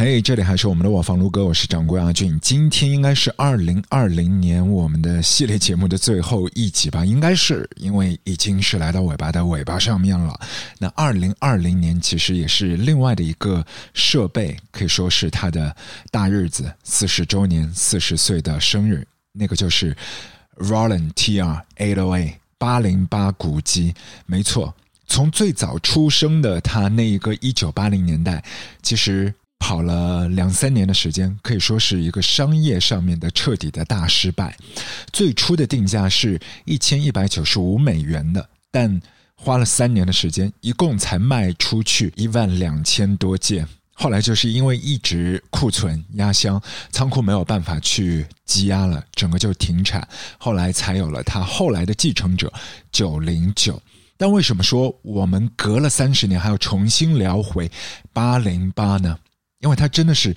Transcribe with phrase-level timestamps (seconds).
[0.00, 2.38] 嘿，这里还是我们的我房卢哥，我是掌柜阿俊。
[2.38, 7.04] 今天应该是二零二零年我们的系列节目的最后一集吧？
[7.04, 10.38] 应该是，因为已经是来到尾巴的尾巴上面了。
[10.78, 15.74] 那二零二零年其实也是另外的一个设备，可以说是它的
[16.12, 19.96] 大日子，四十周年，四十岁的生日，那个就是
[20.58, 23.92] Roland TR 808八零八古机，
[24.26, 24.72] 没错，
[25.08, 28.40] 从最早出生的它那一个一九八零年代，
[28.80, 29.34] 其实。
[29.58, 34.56] 跑了两三年的时间，可以说是一个商业上面的彻底的大失败。
[35.12, 39.00] 最初的定价是一千一百九十五美元的，但
[39.34, 43.66] 花了三年的时间，一共才卖出去一万两千多件。
[43.92, 50.06] 后来就是因为一直库存压箱，仓库没有办法去积压了，整个就停产。
[50.38, 52.52] 后来才有了他后来的继承者
[52.92, 53.80] 九零九。
[54.16, 57.70] 但为什么说我们隔了三十年还要重新聊回
[58.12, 59.18] 八零八呢？
[59.60, 60.36] 因为它真的是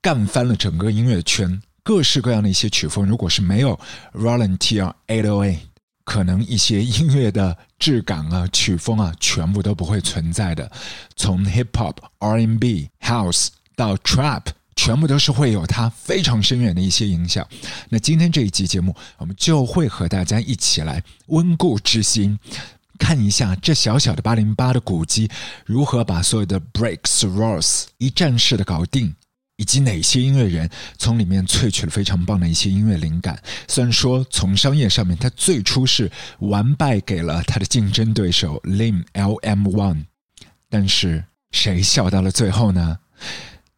[0.00, 3.78] 干翻了整个音乐圈，各式各样的一些曲风，如果是没有
[4.12, 5.58] Roland TR A O A，
[6.04, 10.70] 可能一些音乐的质感啊、曲风啊，全部都不会存在的。
[11.16, 17.46] 从 Hip Hop、R N B、House 到 Trap，全部都是会有它非常深远的一些影响。
[17.90, 22.38] 那今天这一集节目，我们就会和大家一起来温故知新。
[22.98, 25.30] 看一下这小小的八零八的古机
[25.64, 29.14] 如何把所有的 breaks rolls 一站式的搞定，
[29.56, 30.68] 以及哪些音乐人
[30.98, 33.40] 从里面萃取了非常棒的一些音乐灵感。
[33.66, 36.10] 虽然说从商业上面，他最初是
[36.40, 40.04] 完败给了他的竞争对手 Lim LM One，
[40.68, 42.98] 但是谁笑到了最后呢？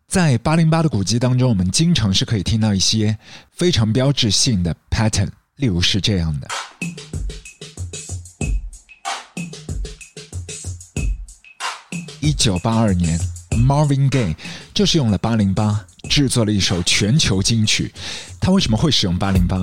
[0.08, 3.16] 在八零八的古机当中，我们经常是可以听到一些
[3.52, 6.48] 非常标志性的 pattern，例如是这样的。
[12.20, 13.18] 一九八二年
[13.50, 14.34] ，Marvin Gaye
[14.74, 17.92] 就是用了八零八制作了一首全球金曲。
[18.38, 19.56] 他为什么会使用八零八？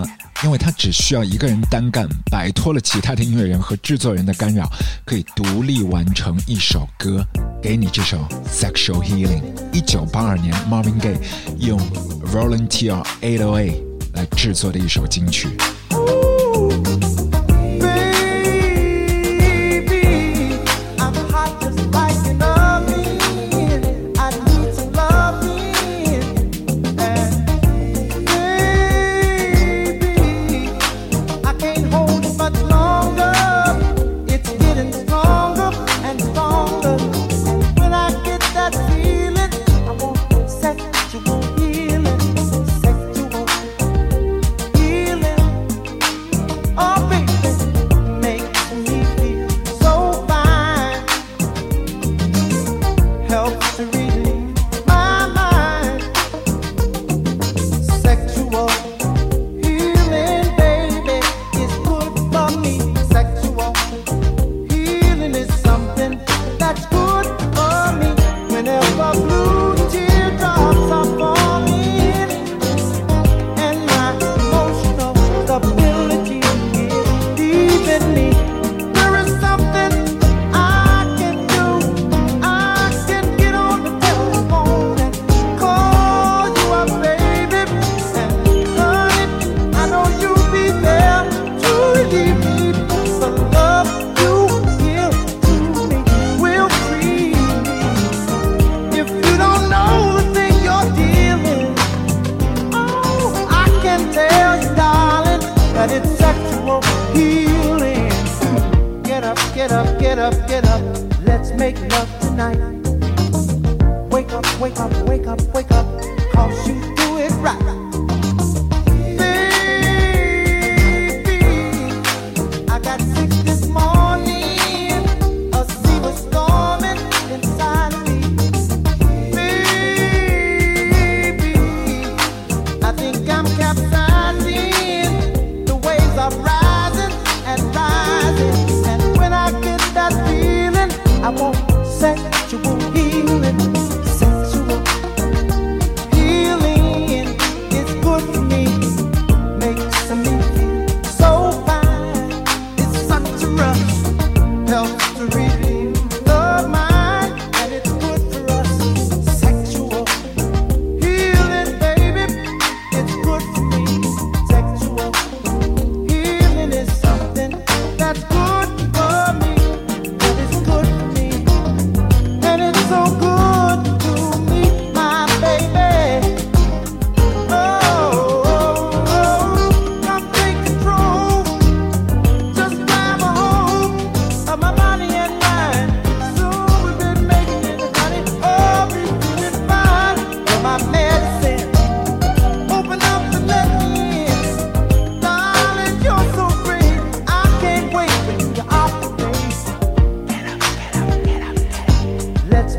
[0.44, 4.70] 因为他只需要一个人单干，摆脱了其他的音乐人和制作人的干扰，
[5.06, 7.26] 可以独立完成一首歌。
[7.62, 8.18] 给你这首
[8.52, 9.44] Sexual Healing。
[9.72, 11.20] 一九八二年，Marvin Gaye
[11.60, 11.80] 用
[12.34, 13.74] Roland TR 808
[14.14, 15.50] 来制作的一首金曲。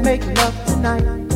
[0.09, 1.28] make love tonight.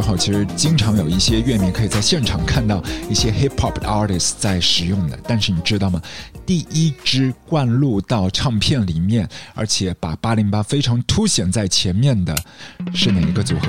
[0.00, 5.18] 之后，其实经常有一些乐迷可以在现场看到一些 hip hop artist 在使用的。
[5.28, 6.00] 但是你知道吗？
[6.46, 12.34] 第一支灌录到唱片里面，而且把八零八非常凸显在前面的，
[12.94, 13.68] 是哪一个组合？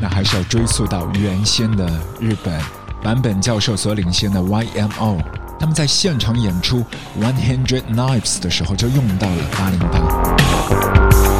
[0.00, 1.86] 那还是要追溯到原先的
[2.18, 2.58] 日本
[3.02, 5.18] 版本教授所领先的 YMO。
[5.60, 6.82] 他们在现场演出
[7.20, 11.35] One Hundred Knives 的时候，就用到了八零八。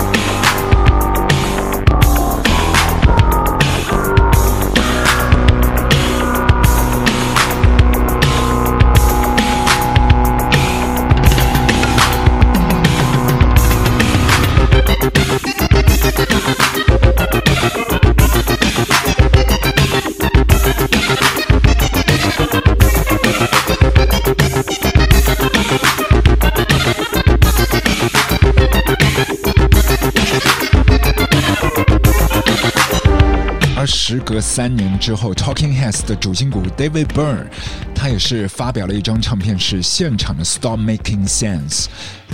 [34.26, 37.46] 隔三年之后，Talking Heads 的主心骨 David Byrne，
[37.94, 41.86] 他也是发表了一张唱片，是现场的 Stop Making Sense，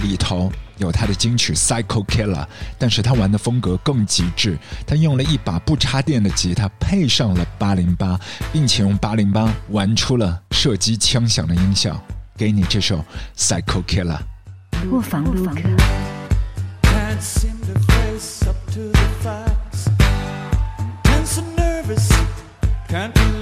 [0.03, 2.47] 里头有他的金曲 Psycho Killer，
[2.79, 4.57] 但是他玩的风格更极致，
[4.87, 8.19] 他用了一把不插电的吉他，配上了八零八，
[8.51, 12.03] 并且用八零八玩出了射击枪响的音效，
[12.39, 13.05] 给你这首
[13.37, 14.19] Psycho Killer。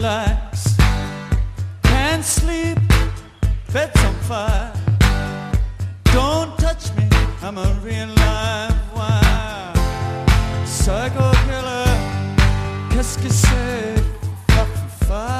[0.00, 0.79] Relax,
[1.82, 2.79] can't sleep,
[3.70, 4.73] bed's on fire.
[6.05, 7.06] Don't touch me,
[7.43, 9.75] I'm a real live wire.
[10.64, 11.85] Psycho killer,
[12.91, 13.81] qu'est-ce que c'est?
[15.11, 15.39] saying anything.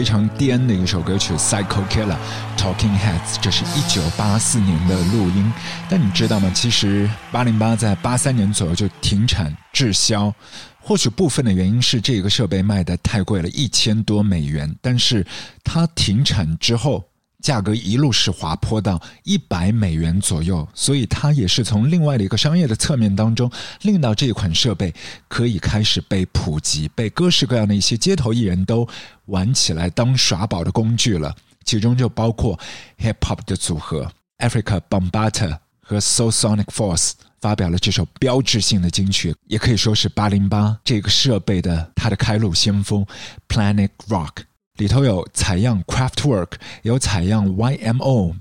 [0.00, 2.16] 非常颠的一首歌曲《Psycho Killer》
[2.56, 5.52] ，Talking Heads，这是一九八四年的录音。
[5.90, 6.50] 但你知道吗？
[6.54, 10.32] 其实八零八在八三年左右就停产滞销，
[10.80, 14.74] 或许部分的原因是这个设备卖的太贵了，一千多美元。
[14.80, 15.26] 但是
[15.62, 17.04] 它停产之后。
[17.40, 23.50] 价格一路是滑坡到一百美元左右，所以它也是从另外的一个商业的侧面当中，
[23.82, 24.94] 令到这一款设备
[25.28, 28.86] 可以开始被普及，被各式各样的一些街头艺人都
[29.26, 31.34] 玩起来当耍宝的工具了。
[31.64, 32.58] 其中就包括
[32.98, 43.04] hip hop 的组合 Africa Bombata 和 So Sonic Force 发表了这首标志性的金曲，也可以说是八零八这个设备的它的开路先锋
[43.48, 44.49] Planet Rock。
[44.80, 48.34] 里头有采样 Craftwork，有采样 YMO，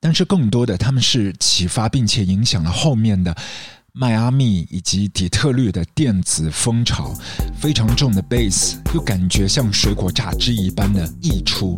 [0.00, 3.32] 但是更多的他们是启发并且影响了后面的
[3.92, 7.14] 迈阿密以及底特律的电子风潮，
[7.60, 11.76] 非常重的 bass 又感觉像水果榨汁一般的溢出。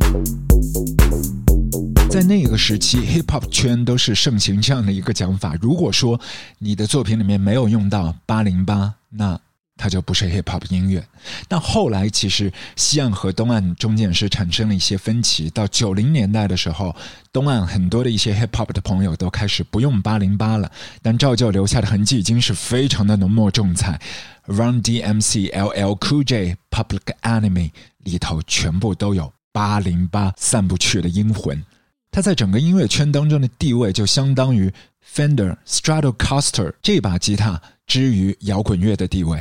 [2.11, 6.19] 在那个时期，hip hop 圈都是盛行这样的一个讲法：如果说
[6.59, 9.39] 你的作品里面没有用到八零八，那
[9.77, 11.07] 它就不是 hip hop 音乐。
[11.49, 15.51] 但后来其实西岸和东岸中间是产生了一些分歧。
[15.51, 16.95] 到九零年代的时候，
[17.33, 20.71] 东岸很多的一些 hip hop 的朋友都开始不用八零八了，
[21.03, 24.01] 但照旧留下的痕迹已经是非常的浓墨重彩。
[24.47, 31.65] Run DMC、LL Cool J、Public Enemy 里头全部都有八零八散不去的阴魂。
[32.13, 34.73] 它在整个音乐圈当中的地位就相当于
[35.15, 37.61] Fender Stratocaster 这把吉他。
[37.87, 39.41] 之于摇滚乐的地位，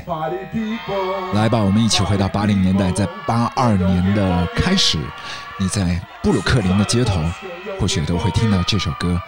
[1.33, 4.99] 来吧，我们一起回到八零年代，在八二年的开始，
[5.59, 7.19] 你在布鲁克林的街头，
[7.79, 9.19] 或许都会听到这首歌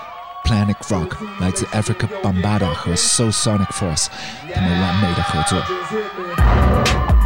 [0.48, 1.10] 《Planet Rock》，
[1.40, 4.06] 来自 Africa Bombada 和 Soul Sonic Force
[4.54, 7.17] 他们完美的合作。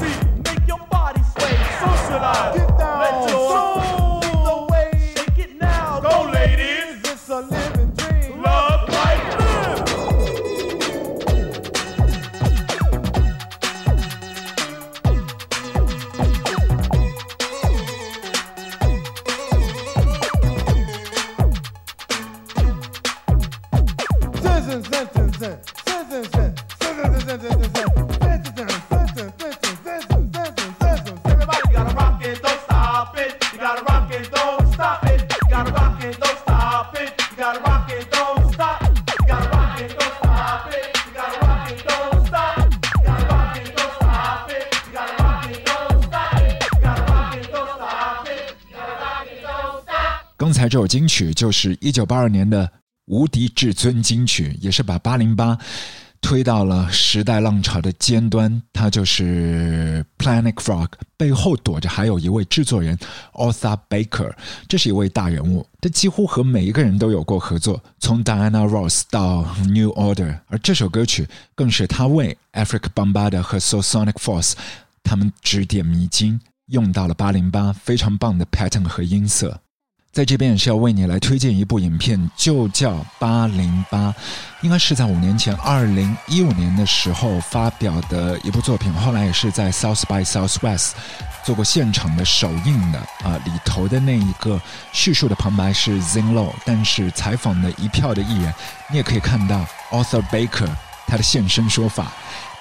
[0.00, 2.56] make your body sway, socialize.
[2.56, 2.99] Get down.
[50.90, 52.68] 金曲就是一九八二年的
[53.06, 55.56] 无敌至尊金曲，也是把八零八
[56.20, 58.60] 推到了时代浪潮的尖端。
[58.72, 62.98] 它就是 Planet Frog，背后躲着还有一位制作人
[63.34, 64.32] Arthur Baker，
[64.66, 74.54] 这是一位大人物，他几乎和每一个人都有过合作，从 Diana Ross 到 New Order，而这首歌曲更是他为 Africa Bambaataa 和 So Sonic Force
[75.04, 79.60] 他们指点迷津，用到了八零八非常棒的 pattern 和音色。
[80.12, 84.08] 在这边也是要为你来推荐一部影片，就叫《八零八》，
[84.60, 90.90] 应该是在五年前，二零一五年的时候发表的一部作品，后来也是在 South by Southwest
[91.44, 93.38] 做过现场的首映的啊。
[93.44, 94.60] 里头的那一个
[94.92, 98.52] 叙述的旁白是 Zinlo，但是采访的一票的艺人，
[98.90, 100.68] 你也可以看到 Arthur Baker
[101.06, 102.10] 他的现身说法，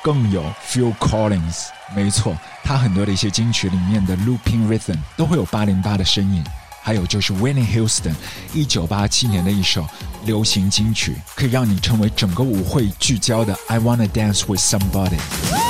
[0.03, 6.45] 更有 Phil Collins，没错，他很多的一些金曲里面的 Looping Rhythm 都会有八零八的身影。
[6.89, 8.15] 还有就是 Winnie Houston，
[8.52, 9.86] 一九八七年的一首
[10.25, 15.68] 流行金曲，可以让你成为整个舞会聚焦的 I Wanna Dance with Somebody。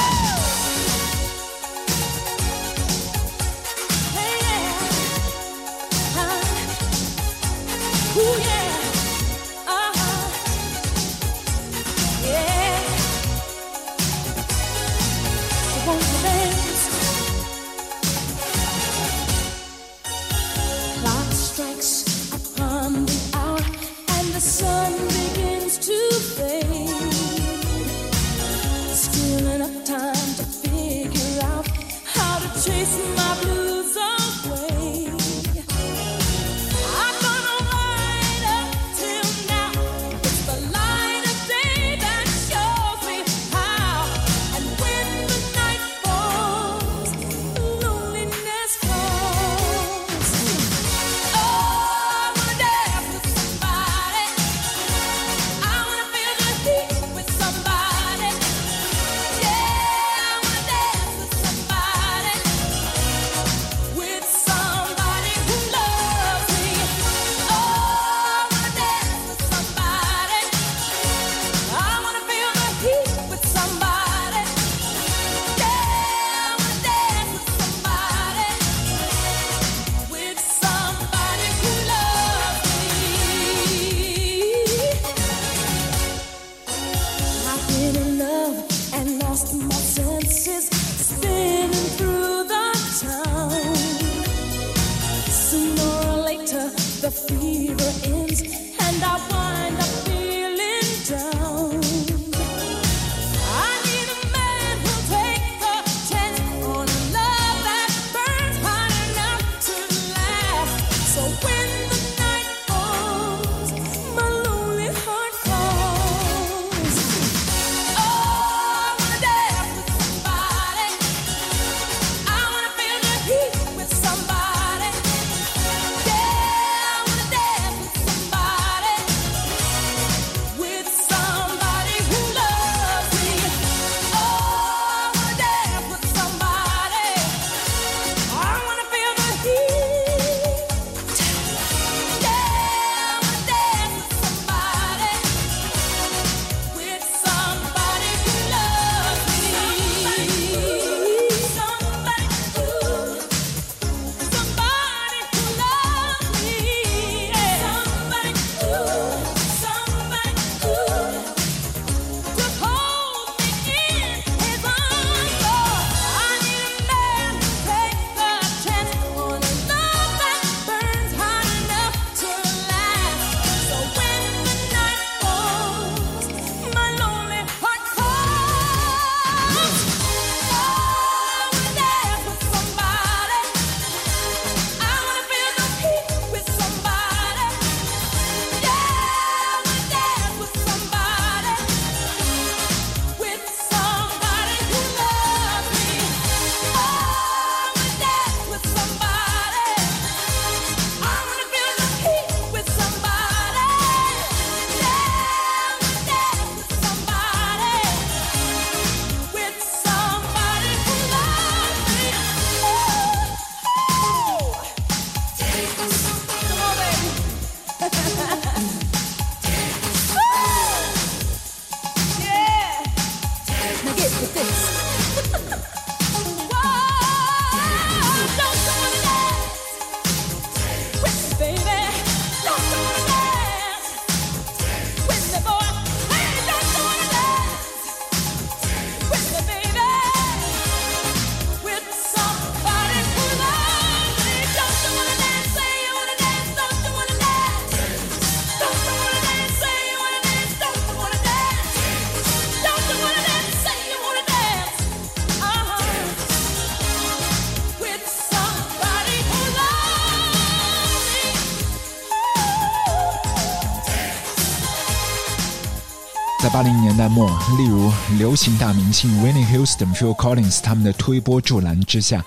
[267.00, 272.22] 代末，例如流行大明星 w i n n i e Houston、Phil Collins 他们的推波助澜之下，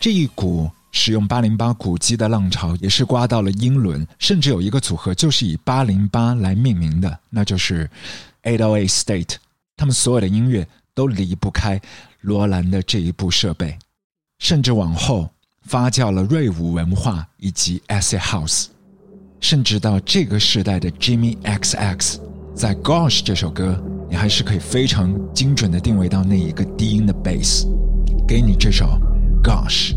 [0.00, 7.88] 这一股使用八零八鼓机的浪潮也是刮到了英伦，甚至有一个组合就是以八零八来命名的，那就是
[8.42, 9.36] a doe State。
[9.76, 11.80] 他们所有的音乐都离不开
[12.20, 13.78] 罗兰的这一部设备，
[14.40, 15.30] 甚至往后
[15.62, 18.66] 发酵了瑞舞文化以及 Acid House，
[19.38, 22.20] 甚至到这个时代的 Jimmy X X。
[22.56, 23.78] 在《Gosh》这首歌，
[24.16, 27.66] 还是可以非常精准的定位到那一个低音的 bass，
[28.26, 28.98] 给你这首
[29.42, 29.92] 《Gosh》。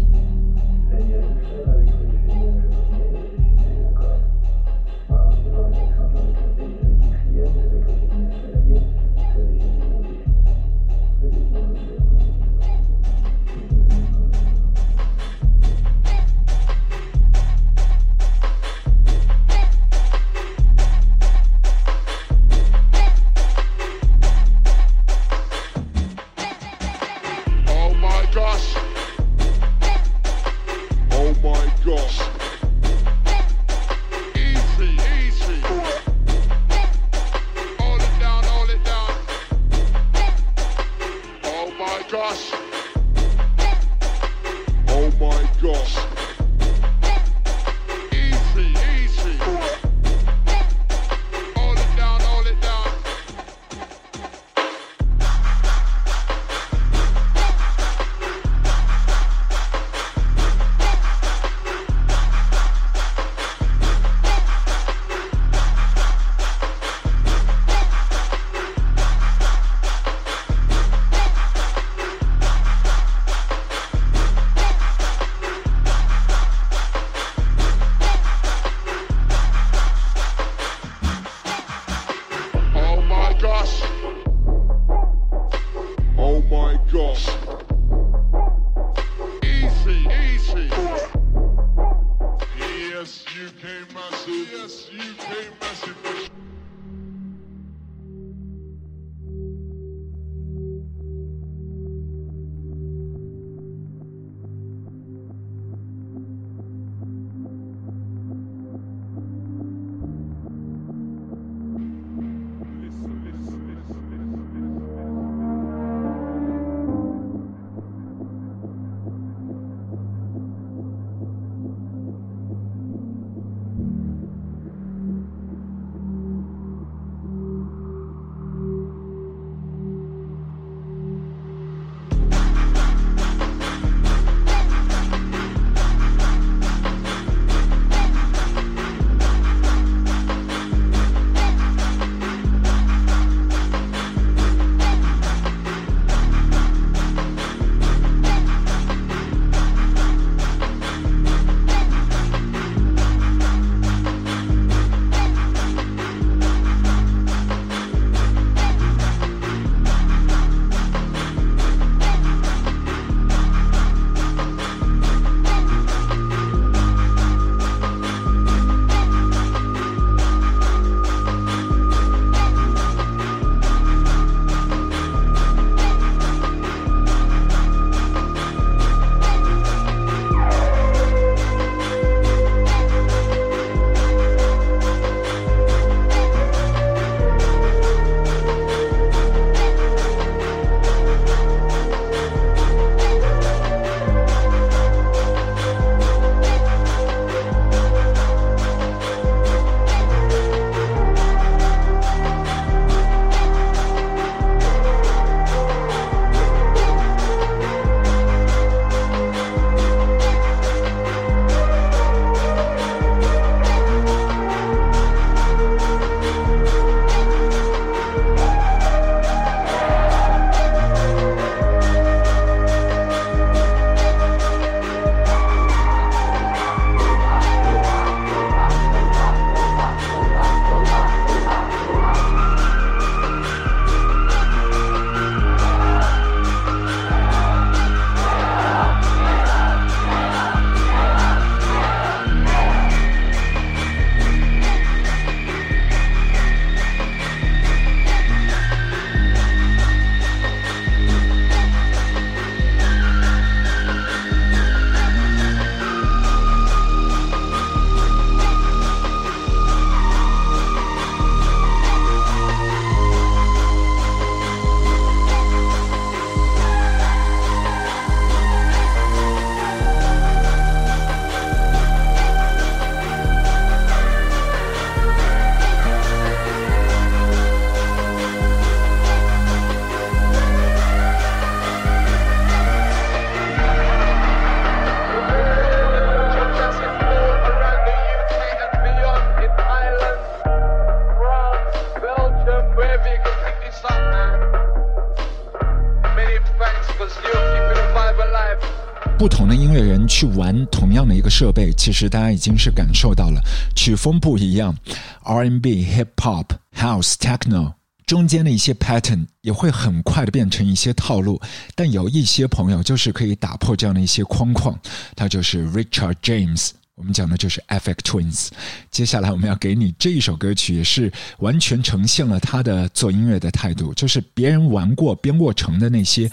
[301.30, 303.42] 设备，其实大家已经是感受到了
[303.76, 304.76] 曲风不一样
[305.24, 307.74] ，R&B、Hip Hop、House、Techno
[308.06, 311.40] 中间的一些 pattern 也会很快的变成一些套路。
[311.76, 314.78] 但有一些朋友就是可以打破这样的一些框框，
[315.16, 316.72] 他就是 Richard James。
[316.96, 318.50] 我们讲的就是 Effect Twins。
[318.92, 326.30] 接下来我们要给你这一首歌曲，也是完全呈现了他的做音乐的态度，就是别人玩过编过成的那些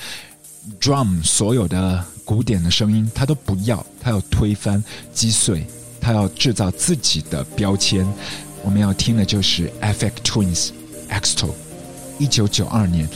[0.81, 5.66] drum 所有的古典的声音，他都不要，他要推翻击碎，
[6.00, 8.07] 他要制造自己的标签。
[8.62, 10.70] 我们要听的就是 Affect Twins
[11.09, 11.50] Exto，
[12.18, 13.09] 一九九二年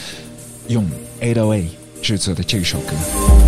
[0.68, 0.88] 用
[1.20, 1.64] 808
[2.00, 3.39] 制作的这首歌。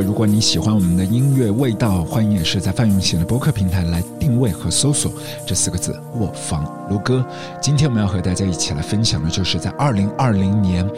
[0.00, 5.12] 如果你喜欢我们的音乐味道，欢迎也是在泛用型的博客平台来定位和搜索
[5.46, 7.24] 这四个字“卧房如歌”。
[7.60, 10.88] 今天我们要和大家一起来分享的，就是在二零二零年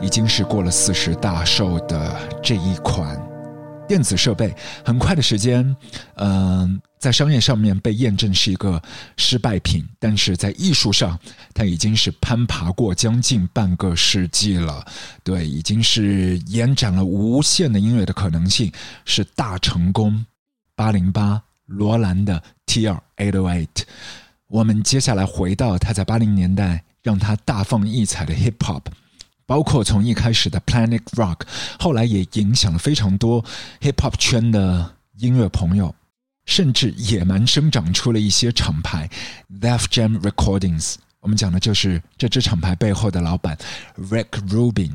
[0.00, 3.20] 已经是过了四十大寿的这一款
[3.86, 4.54] 电子设备。
[4.84, 5.76] 很快的时间，
[6.16, 6.80] 嗯。
[6.96, 8.82] 在商业上面被验证是一个
[9.18, 11.20] 失败品，但是在艺术上，
[11.52, 14.82] 它已经是攀爬过将近半个世纪了。
[15.22, 18.72] 对，已经是延展了无限的音乐的可能性，
[19.04, 20.24] 是大成功。
[20.74, 23.82] 八零八罗兰的 T R Eight Eight，
[24.46, 28.80] 我们接下来回到他在八零年代让他大放异彩的 hip hop，
[29.46, 31.40] 包括从一开始的 Planet Rock，
[31.78, 33.44] 后来也影响了非常多
[33.80, 35.94] hip hop 圈的音乐朋友。
[36.46, 39.08] 甚至野蛮生长出了一些厂牌
[39.62, 40.96] ，Def Jam Recordings。
[41.20, 43.56] 我们讲的就是这支厂牌背后的老板
[43.96, 44.90] Rick Rubin，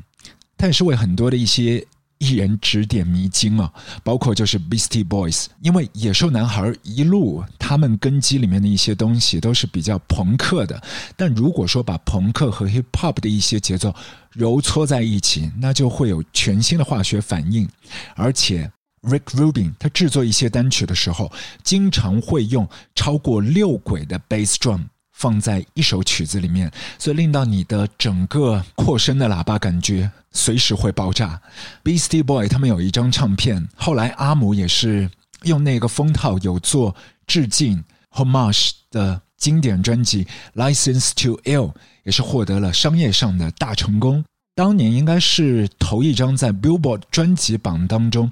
[0.55, 1.83] 他也是为很多的一些
[2.19, 5.47] 艺人指点迷津啊，包括就是 Beastie Boys。
[5.61, 10.81] 因为野兽男孩一路他们根基里面的一些东西都是比较朋克的，
[11.17, 13.93] 但如果说把朋克和 Hip Hop 的一些节奏
[14.31, 17.67] 揉搓在一起，那就会有全新的化学反应，
[18.15, 18.71] 而且。
[19.01, 21.31] Rick Rubin，他制作一些单曲的时候，
[21.63, 24.81] 经常会用超过六轨的 bass drum
[25.13, 31.41] 放在一首曲子里面，所以令到你的整个扩声的喇叭感觉随时会爆炸。
[31.83, 35.09] Beastie Boy 他们有一张唱片，后来阿姆也是
[35.43, 36.95] 用那个封套有做
[37.27, 40.25] 致敬 homage 的经典专辑
[40.55, 41.71] 《License to Ill》，
[42.03, 44.23] 也是获得了商业上的大成功。
[44.55, 48.31] 当年应该是头一张在 Billboard 专辑榜当中。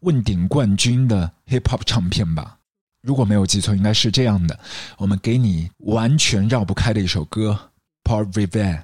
[0.00, 2.58] 问鼎冠军的 hip hop 唱片吧，
[3.02, 4.56] 如果没有记错，应该是这样的。
[4.98, 7.58] 我们给你完全绕不开的一首歌
[8.08, 8.78] 《Part Revere》。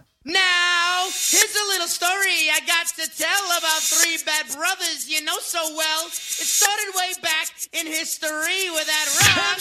[3.03, 6.07] To tell about three bad brothers you know so well.
[6.07, 9.59] It started way back in history with that rock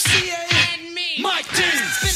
[0.77, 1.17] and me.
[1.19, 2.10] Mike D.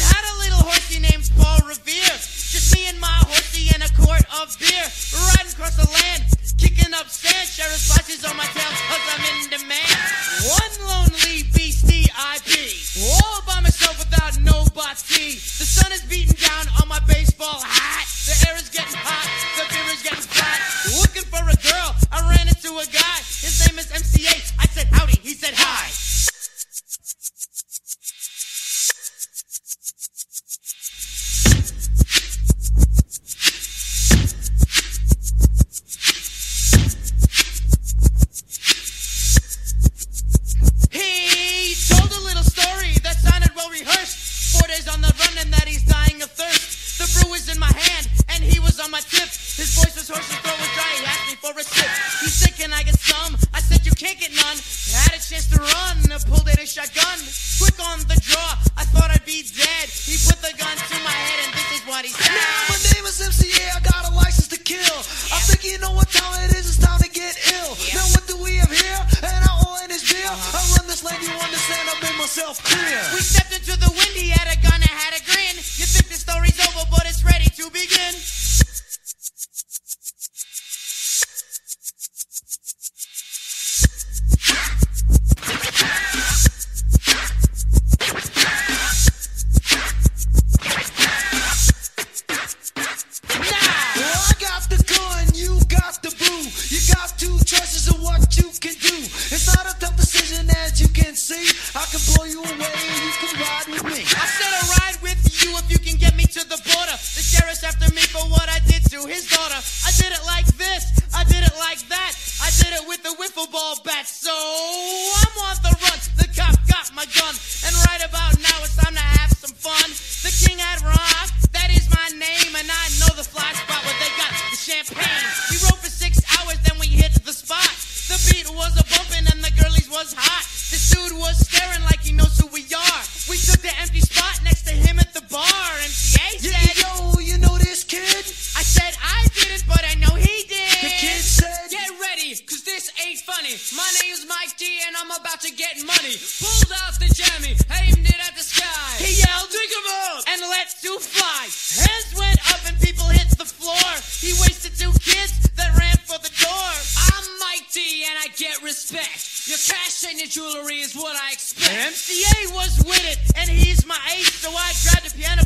[160.65, 161.71] jewelry is what I expect.
[161.71, 164.33] MCA was with it, and he's my ace.
[164.33, 165.44] So I grabbed the piano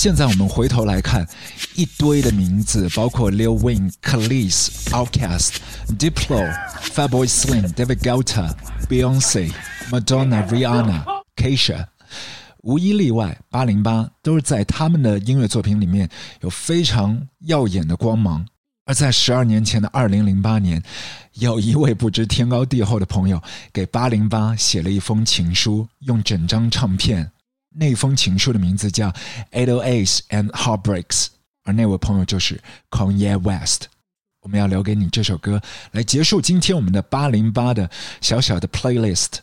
[0.00, 1.28] 现在我们回头来看，
[1.74, 5.56] 一堆的名字，包括 Lil Wayne、Khalees、Outkast、
[5.98, 8.50] Diplo、f a b o y Slim、David Guetta、
[8.88, 9.52] Beyonce、
[9.90, 11.04] Madonna、Rihanna、
[11.36, 11.84] Kesha，
[12.62, 16.08] 无一例外，八零八都是在他们的音乐作品里面
[16.40, 18.46] 有非常耀眼的光芒。
[18.86, 20.82] 而在十二年前的二零零八年，
[21.34, 23.38] 有一位不知天高地厚的朋友
[23.70, 27.30] 给八零八写了一封情书，用整张唱片。
[27.72, 29.10] 那封情书的名字叫
[29.52, 31.04] 《Eight O Eight and Heartbreaks》，
[31.62, 32.60] 而那位朋友就是
[32.90, 33.86] Kanye West。
[34.40, 35.60] 我们要留给你这首歌，
[35.92, 37.88] 来结束今天我们的八零八的
[38.20, 39.38] 小小的 playlist。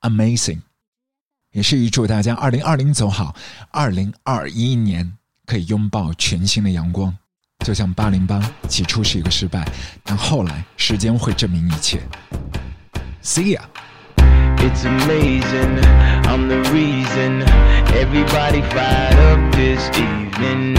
[0.00, 0.60] Amazing，
[1.52, 3.34] 也是预祝大家二零二零走好，
[3.70, 7.14] 二零二一年可以拥抱全新的阳光。
[7.66, 9.70] 就像八零八起初是一个失败，
[10.02, 12.00] 但后来时间会证明一切。
[13.22, 13.60] See ya。
[14.62, 15.78] It's amazing,
[16.30, 17.42] I'm the reason
[17.96, 20.76] everybody fired up this evening.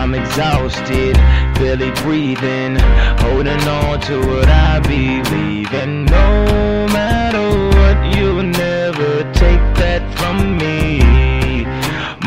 [0.00, 1.14] I'm exhausted,
[1.54, 2.76] barely breathing,
[3.18, 6.04] holding on to what I believe in.
[6.06, 11.64] No matter what, you'll never take that from me.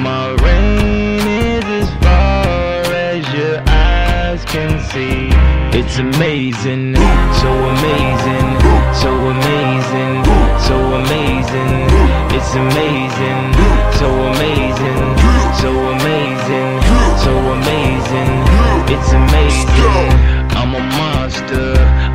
[0.01, 5.30] My reign is as far as your eyes can see.
[5.78, 8.49] It's amazing, so amazing,
[9.01, 10.26] so amazing,
[10.68, 11.88] so amazing.
[12.36, 13.45] It's amazing,
[13.99, 15.05] so amazing,
[15.61, 16.72] so amazing,
[17.24, 18.32] so amazing.
[18.93, 20.09] It's amazing.
[20.59, 21.74] I'm a monster,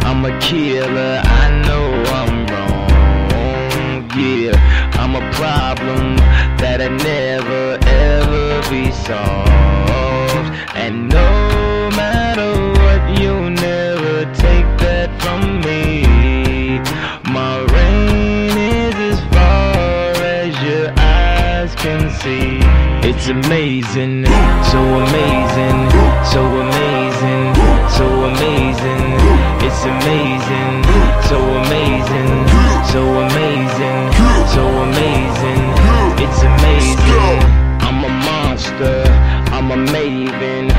[0.08, 1.14] I'm a killer.
[1.40, 1.86] I know
[2.20, 4.10] I'm wrong.
[4.20, 4.54] Yeah,
[5.00, 6.16] I'm a problem
[6.60, 10.48] that'll never ever be solved.
[10.74, 11.30] And no
[12.00, 15.91] matter what, you'll never take that from me.
[21.82, 22.60] Can see.
[23.02, 24.24] It's amazing,
[24.70, 25.78] so amazing,
[26.32, 27.42] so amazing,
[27.98, 29.04] so amazing.
[29.66, 30.74] It's amazing,
[31.26, 32.32] so amazing,
[32.92, 34.00] so amazing,
[34.54, 35.62] so amazing.
[36.22, 37.42] It's amazing.
[37.86, 39.02] I'm a monster,
[39.50, 40.70] I'm a maven.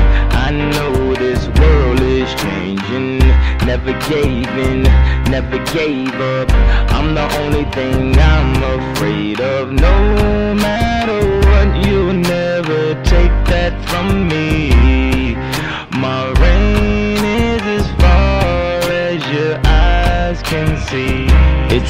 [0.46, 3.18] I know this world is changing.
[3.66, 4.84] Never gave in,
[5.30, 6.50] never gave up.
[6.96, 9.70] I'm the only thing I'm afraid of.
[9.70, 10.13] No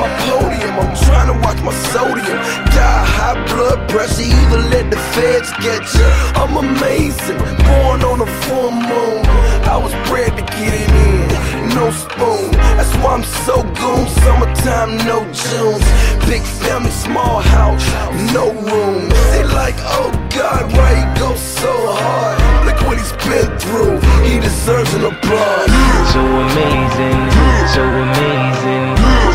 [0.00, 2.38] My podium, I'm trying to watch my sodium.
[2.76, 6.08] Die high blood pressure, either let the feds get you.
[6.40, 7.38] I'm amazing.
[7.66, 9.20] Born on a full moon.
[9.66, 11.26] I was bred to get it in.
[11.74, 12.50] No spoon.
[12.76, 14.06] That's why I'm so goon.
[14.22, 15.84] Summertime, no Junes.
[16.28, 17.84] Big family, small house,
[18.32, 19.08] no room.
[19.32, 22.66] They like, oh God, why he go so hard?
[22.66, 24.00] Look what he's been through.
[24.24, 25.76] He deserves an applause